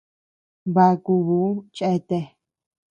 Bakuʼuu 0.73 1.49
cheatea. 1.75 2.25